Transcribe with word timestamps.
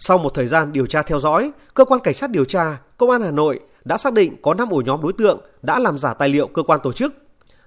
Sau 0.00 0.18
một 0.18 0.34
thời 0.34 0.46
gian 0.46 0.72
điều 0.72 0.86
tra 0.86 1.02
theo 1.02 1.20
dõi, 1.20 1.50
cơ 1.74 1.84
quan 1.84 2.00
cảnh 2.00 2.14
sát 2.14 2.30
điều 2.30 2.44
tra 2.44 2.78
Công 2.96 3.10
an 3.10 3.22
Hà 3.22 3.30
Nội 3.30 3.60
đã 3.84 3.96
xác 3.98 4.12
định 4.12 4.36
có 4.42 4.54
5 4.54 4.70
ổ 4.70 4.82
nhóm 4.86 5.02
đối 5.02 5.12
tượng 5.12 5.40
đã 5.62 5.78
làm 5.78 5.98
giả 5.98 6.14
tài 6.14 6.28
liệu 6.28 6.46
cơ 6.46 6.62
quan 6.62 6.80
tổ 6.82 6.92
chức. 6.92 7.14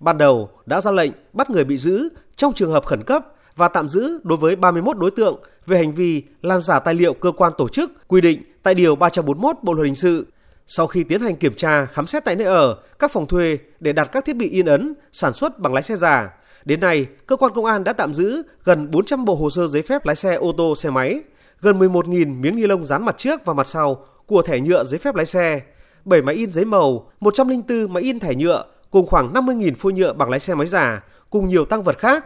Ban 0.00 0.18
đầu 0.18 0.50
đã 0.66 0.80
ra 0.80 0.90
lệnh 0.90 1.12
bắt 1.32 1.50
người 1.50 1.64
bị 1.64 1.76
giữ 1.76 2.08
trong 2.36 2.52
trường 2.52 2.72
hợp 2.72 2.86
khẩn 2.86 3.02
cấp 3.02 3.26
và 3.56 3.68
tạm 3.68 3.88
giữ 3.88 4.20
đối 4.22 4.38
với 4.38 4.56
31 4.56 4.98
đối 4.98 5.10
tượng 5.10 5.40
về 5.66 5.78
hành 5.78 5.94
vi 5.94 6.22
làm 6.42 6.62
giả 6.62 6.78
tài 6.78 6.94
liệu 6.94 7.14
cơ 7.14 7.32
quan 7.32 7.52
tổ 7.58 7.68
chức 7.68 7.90
quy 8.08 8.20
định 8.20 8.42
tại 8.62 8.74
Điều 8.74 8.96
341 8.96 9.56
Bộ 9.62 9.72
Luật 9.72 9.84
Hình 9.84 9.94
sự. 9.94 10.26
Sau 10.66 10.86
khi 10.86 11.04
tiến 11.04 11.20
hành 11.20 11.36
kiểm 11.36 11.54
tra, 11.54 11.84
khám 11.84 12.06
xét 12.06 12.24
tại 12.24 12.36
nơi 12.36 12.46
ở, 12.46 12.76
các 12.98 13.12
phòng 13.12 13.26
thuê 13.26 13.58
để 13.80 13.92
đặt 13.92 14.04
các 14.12 14.24
thiết 14.24 14.36
bị 14.36 14.48
in 14.48 14.66
ấn, 14.66 14.94
sản 15.12 15.32
xuất 15.32 15.58
bằng 15.58 15.74
lái 15.74 15.82
xe 15.82 15.96
giả, 15.96 16.30
đến 16.64 16.80
nay, 16.80 17.06
cơ 17.26 17.36
quan 17.36 17.52
công 17.54 17.64
an 17.64 17.84
đã 17.84 17.92
tạm 17.92 18.14
giữ 18.14 18.42
gần 18.64 18.90
400 18.90 19.24
bộ 19.24 19.34
hồ 19.34 19.50
sơ 19.50 19.66
giấy 19.66 19.82
phép 19.82 20.06
lái 20.06 20.16
xe 20.16 20.34
ô 20.34 20.52
tô, 20.58 20.76
xe 20.76 20.90
máy, 20.90 21.22
gần 21.60 21.78
11.000 21.78 22.40
miếng 22.40 22.56
ni 22.56 22.66
lông 22.66 22.86
dán 22.86 23.04
mặt 23.04 23.18
trước 23.18 23.44
và 23.44 23.54
mặt 23.54 23.66
sau 23.66 24.04
của 24.26 24.42
thẻ 24.42 24.60
nhựa 24.60 24.84
giấy 24.84 24.98
phép 24.98 25.14
lái 25.14 25.26
xe, 25.26 25.60
7 26.04 26.22
máy 26.22 26.34
in 26.34 26.50
giấy 26.50 26.64
màu, 26.64 27.10
104 27.20 27.92
máy 27.92 28.02
in 28.02 28.18
thẻ 28.18 28.34
nhựa 28.34 28.64
cùng 28.90 29.06
khoảng 29.06 29.32
50.000 29.32 29.74
phôi 29.74 29.92
nhựa 29.92 30.12
bằng 30.12 30.30
lái 30.30 30.40
xe 30.40 30.54
máy 30.54 30.66
giả 30.66 31.04
cùng 31.30 31.48
nhiều 31.48 31.64
tăng 31.64 31.82
vật 31.82 31.98
khác. 31.98 32.24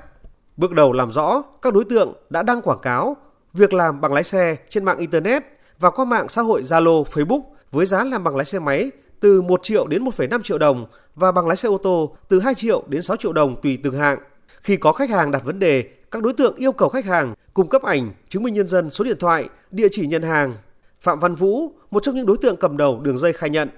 Bước 0.57 0.73
đầu 0.73 0.93
làm 0.93 1.12
rõ, 1.12 1.43
các 1.62 1.74
đối 1.74 1.85
tượng 1.85 2.12
đã 2.30 2.43
đăng 2.43 2.62
quảng 2.62 2.80
cáo 2.83 3.16
việc 3.52 3.73
làm 3.73 4.01
bằng 4.01 4.12
lái 4.12 4.24
xe 4.24 4.57
trên 4.69 4.85
mạng 4.85 4.98
Internet 4.98 5.43
và 5.79 5.91
qua 5.91 6.05
mạng 6.05 6.29
xã 6.29 6.43
hội 6.43 6.62
Zalo, 6.62 7.05
Facebook 7.05 7.43
với 7.71 7.87
giá 7.87 8.05
làm 8.05 8.24
bằng 8.24 8.37
lái 8.37 8.45
xe 8.45 8.59
máy 8.59 8.91
từ 9.21 9.43
1 9.43 9.62
triệu 9.62 9.87
đến 9.87 10.05
1,5 10.05 10.43
triệu 10.43 10.59
đồng 10.59 10.87
và 11.15 11.33
bằng 11.33 11.47
lái 11.47 11.57
xe 11.57 11.69
ô 11.69 11.79
tô 11.79 12.16
từ 12.29 12.41
2 12.41 12.55
triệu 12.55 12.83
đến 12.88 13.02
6 13.02 13.16
triệu 13.16 13.33
đồng 13.33 13.60
tùy 13.62 13.79
từng 13.83 13.99
hạng. 13.99 14.19
Khi 14.62 14.77
có 14.77 14.93
khách 14.93 15.10
hàng 15.10 15.30
đặt 15.30 15.45
vấn 15.45 15.59
đề, 15.59 15.85
các 16.10 16.23
đối 16.23 16.32
tượng 16.32 16.56
yêu 16.56 16.73
cầu 16.73 16.88
khách 16.88 17.05
hàng 17.05 17.34
cung 17.55 17.69
cấp 17.69 17.82
ảnh, 17.82 18.10
chứng 18.28 18.42
minh 18.42 18.55
nhân 18.55 18.66
dân, 18.66 18.91
số 18.91 19.05
điện 19.05 19.16
thoại, 19.20 19.48
địa 19.70 19.88
chỉ 19.92 20.06
nhận 20.06 20.23
hàng. 20.23 20.55
Phạm 21.01 21.20
Văn 21.20 21.34
Vũ, 21.34 21.73
một 21.91 22.02
trong 22.02 22.14
những 22.14 22.27
đối 22.27 22.37
tượng 22.42 22.56
cầm 22.56 22.77
đầu 22.77 23.01
đường 23.02 23.18
dây 23.18 23.32
khai 23.32 23.51
nhận. 23.51 23.68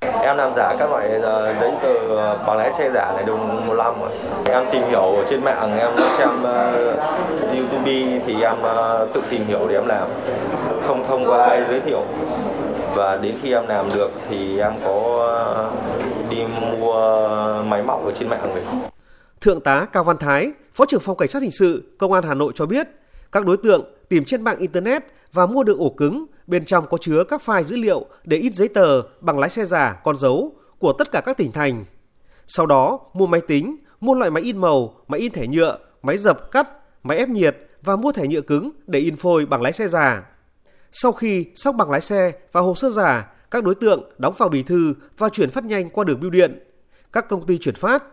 Em 0.00 0.36
làm 0.36 0.52
giả 0.56 0.76
các 0.78 0.90
loại 0.90 1.08
ờ, 1.08 1.54
giấy 1.60 1.72
tờ 1.82 2.18
bằng 2.46 2.58
lái 2.58 2.72
xe 2.72 2.90
giả 2.94 3.12
này 3.16 3.24
được 3.24 3.36
một 3.36 3.74
năm 3.74 3.94
rồi. 4.00 4.10
Em 4.46 4.64
tìm 4.72 4.82
hiểu 4.88 5.24
trên 5.30 5.44
mạng, 5.44 5.78
em 5.78 5.90
xem 6.18 6.28
uh, 6.28 6.46
YouTube 7.56 8.20
thì 8.26 8.42
em 8.42 8.56
uh, 8.58 9.14
tự 9.14 9.22
tìm 9.30 9.44
hiểu 9.46 9.68
để 9.68 9.74
em 9.74 9.86
làm. 9.86 10.08
Không 10.86 11.04
thông 11.08 11.24
qua 11.26 11.46
ai 11.46 11.64
giới 11.68 11.80
thiệu. 11.80 12.02
Và 12.94 13.16
đến 13.16 13.34
khi 13.42 13.52
em 13.52 13.66
làm 13.68 13.86
được 13.94 14.10
thì 14.30 14.58
em 14.58 14.72
có 14.84 15.70
uh, 15.70 16.30
đi 16.30 16.44
mua 16.70 16.94
máy 17.62 17.82
móc 17.82 18.04
ở 18.04 18.12
trên 18.18 18.28
mạng 18.28 18.50
về. 18.54 18.62
Thượng 19.40 19.60
tá 19.60 19.86
Cao 19.92 20.04
Văn 20.04 20.16
Thái, 20.18 20.52
Phó 20.74 20.86
trưởng 20.86 21.00
phòng 21.00 21.16
Cảnh 21.16 21.28
sát 21.28 21.42
hình 21.42 21.50
sự 21.50 21.94
Công 21.98 22.12
an 22.12 22.24
Hà 22.24 22.34
Nội 22.34 22.52
cho 22.54 22.66
biết, 22.66 22.88
các 23.32 23.44
đối 23.44 23.56
tượng 23.56 23.94
tìm 24.08 24.24
trên 24.24 24.42
mạng 24.42 24.58
internet 24.58 25.04
và 25.32 25.46
mua 25.46 25.64
được 25.64 25.78
ổ 25.78 25.90
cứng, 25.90 26.26
bên 26.46 26.64
trong 26.64 26.86
có 26.90 26.98
chứa 26.98 27.24
các 27.24 27.42
file 27.44 27.62
dữ 27.62 27.76
liệu 27.76 28.06
để 28.24 28.36
ít 28.36 28.54
giấy 28.54 28.68
tờ 28.68 29.02
bằng 29.20 29.38
lái 29.38 29.50
xe 29.50 29.64
giả, 29.64 30.00
con 30.04 30.18
dấu 30.18 30.52
của 30.78 30.92
tất 30.92 31.10
cả 31.12 31.20
các 31.20 31.36
tỉnh 31.36 31.52
thành. 31.52 31.84
Sau 32.46 32.66
đó, 32.66 33.00
mua 33.14 33.26
máy 33.26 33.40
tính, 33.40 33.76
mua 34.00 34.14
loại 34.14 34.30
máy 34.30 34.42
in 34.42 34.58
màu, 34.58 34.94
máy 35.08 35.20
in 35.20 35.32
thẻ 35.32 35.46
nhựa, 35.46 35.78
máy 36.02 36.18
dập 36.18 36.50
cắt, 36.50 36.68
máy 37.02 37.18
ép 37.18 37.28
nhiệt 37.28 37.56
và 37.82 37.96
mua 37.96 38.12
thẻ 38.12 38.26
nhựa 38.26 38.40
cứng 38.40 38.70
để 38.86 38.98
in 38.98 39.16
phôi 39.16 39.46
bằng 39.46 39.62
lái 39.62 39.72
xe 39.72 39.88
giả. 39.88 40.26
Sau 40.92 41.12
khi 41.12 41.46
xong 41.54 41.76
bằng 41.76 41.90
lái 41.90 42.00
xe 42.00 42.32
và 42.52 42.60
hồ 42.60 42.74
sơ 42.74 42.90
giả, 42.90 43.32
các 43.50 43.64
đối 43.64 43.74
tượng 43.74 44.10
đóng 44.18 44.34
vào 44.38 44.48
bì 44.48 44.62
thư 44.62 44.94
và 45.18 45.28
chuyển 45.28 45.50
phát 45.50 45.64
nhanh 45.64 45.90
qua 45.90 46.04
đường 46.04 46.20
bưu 46.20 46.30
điện. 46.30 46.58
Các 47.12 47.28
công 47.28 47.46
ty 47.46 47.58
chuyển 47.58 47.74
phát 47.74 48.04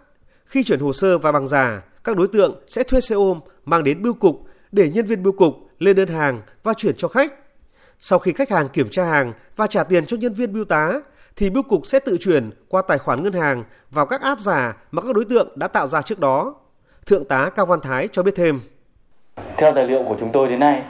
khi 0.45 0.63
chuyển 0.63 0.79
hồ 0.79 0.93
sơ 0.93 1.17
và 1.17 1.31
bằng 1.31 1.47
giả, 1.47 1.81
các 2.03 2.17
đối 2.17 2.27
tượng 2.27 2.63
sẽ 2.67 2.83
thuê 2.83 3.01
xe 3.01 3.15
ôm 3.15 3.39
mang 3.65 3.83
đến 3.83 4.01
bưu 4.01 4.13
cục 4.13 4.43
để 4.71 4.89
nhân 4.89 5.05
viên 5.05 5.23
bưu 5.23 5.33
cục 5.33 5.53
lên 5.79 5.95
đơn 5.95 6.07
hàng 6.07 6.41
và 6.63 6.73
chuyển 6.73 6.95
cho 6.97 7.07
khách. 7.07 7.33
Sau 7.99 8.19
khi 8.19 8.33
khách 8.33 8.49
hàng 8.49 8.67
kiểm 8.69 8.89
tra 8.89 9.03
hàng 9.03 9.33
và 9.55 9.67
trả 9.67 9.83
tiền 9.83 10.05
cho 10.05 10.17
nhân 10.17 10.33
viên 10.33 10.53
bưu 10.53 10.65
tá, 10.65 10.91
thì 11.35 11.49
bưu 11.49 11.63
cục 11.63 11.85
sẽ 11.85 11.99
tự 11.99 12.17
chuyển 12.17 12.51
qua 12.69 12.81
tài 12.81 12.97
khoản 12.97 13.23
ngân 13.23 13.33
hàng 13.33 13.63
vào 13.89 14.05
các 14.05 14.21
app 14.21 14.41
giả 14.41 14.73
mà 14.91 15.01
các 15.01 15.15
đối 15.15 15.25
tượng 15.25 15.49
đã 15.55 15.67
tạo 15.67 15.87
ra 15.87 16.01
trước 16.01 16.19
đó. 16.19 16.55
Thượng 17.05 17.25
tá 17.25 17.49
Cao 17.55 17.65
Văn 17.65 17.79
Thái 17.81 18.07
cho 18.11 18.23
biết 18.23 18.35
thêm. 18.35 18.59
Theo 19.57 19.73
tài 19.73 19.87
liệu 19.87 20.03
của 20.03 20.15
chúng 20.19 20.31
tôi 20.31 20.47
đến 20.47 20.59
nay, 20.59 20.83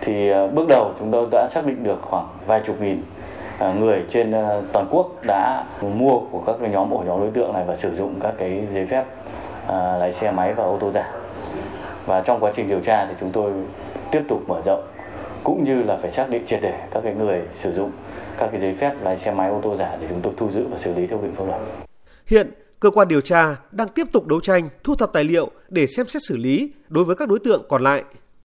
thì 0.00 0.28
ờ, 0.28 0.48
bước 0.48 0.68
đầu 0.68 0.94
chúng 0.98 1.10
tôi 1.10 1.26
đã 1.32 1.48
xác 1.50 1.66
định 1.66 1.82
được 1.82 1.98
khoảng 2.02 2.28
vài 2.46 2.62
chục 2.66 2.80
nghìn 2.80 3.02
ờ, 3.58 3.74
người 3.74 4.04
trên 4.08 4.32
ờ, 4.32 4.62
toàn 4.72 4.86
quốc 4.90 5.22
đã 5.26 5.64
mua 5.82 6.20
của 6.30 6.42
các 6.46 6.60
nhóm 6.60 6.90
ổ 6.90 7.02
nhóm 7.06 7.20
đối 7.20 7.30
tượng 7.30 7.52
này 7.52 7.64
và 7.66 7.76
sử 7.76 7.94
dụng 7.94 8.14
các 8.20 8.34
cái 8.38 8.66
giấy 8.74 8.86
phép 8.86 9.04
À, 9.66 9.96
lái 9.98 10.12
xe 10.12 10.30
máy 10.30 10.54
và 10.54 10.64
ô 10.64 10.78
tô 10.80 10.92
giả. 10.92 11.12
Và 12.06 12.20
trong 12.20 12.40
quá 12.40 12.52
trình 12.56 12.68
điều 12.68 12.80
tra 12.80 13.06
thì 13.06 13.14
chúng 13.20 13.30
tôi 13.32 13.52
tiếp 14.10 14.22
tục 14.28 14.42
mở 14.48 14.60
rộng 14.64 14.86
cũng 15.44 15.64
như 15.64 15.82
là 15.82 15.96
phải 15.96 16.10
xác 16.10 16.30
định 16.30 16.46
triệt 16.46 16.60
để 16.62 16.86
các 16.90 17.00
cái 17.04 17.14
người 17.14 17.42
sử 17.52 17.72
dụng 17.72 17.90
các 18.38 18.48
cái 18.50 18.60
giấy 18.60 18.74
phép 18.80 18.94
lái 19.02 19.18
xe 19.18 19.30
máy 19.30 19.50
ô 19.50 19.60
tô 19.62 19.76
giả 19.76 19.96
để 20.00 20.06
chúng 20.08 20.20
tôi 20.22 20.32
thu 20.36 20.50
giữ 20.50 20.66
và 20.70 20.78
xử 20.78 20.94
lý 20.94 21.06
theo 21.06 21.18
quy 21.18 21.24
định 21.24 21.34
pháp 21.34 21.44
luật. 21.44 21.60
Hiện 22.26 22.50
cơ 22.80 22.90
quan 22.90 23.08
điều 23.08 23.20
tra 23.20 23.56
đang 23.70 23.88
tiếp 23.88 24.06
tục 24.12 24.26
đấu 24.26 24.40
tranh, 24.40 24.68
thu 24.84 24.94
thập 24.94 25.12
tài 25.12 25.24
liệu 25.24 25.50
để 25.68 25.86
xem 25.86 26.06
xét 26.06 26.22
xử 26.28 26.36
lý 26.36 26.72
đối 26.88 27.04
với 27.04 27.16
các 27.16 27.28
đối 27.28 27.38
tượng 27.38 27.62
còn 27.68 27.82
lại. 27.82 28.04